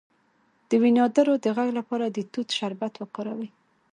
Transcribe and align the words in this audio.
د 0.69 0.71
وینادرو 0.83 1.33
د 1.43 1.45
غږ 1.57 1.69
لپاره 1.79 2.05
د 2.09 2.17
توت 2.31 2.49
شربت 2.57 2.93
وکاروئ 2.97 3.49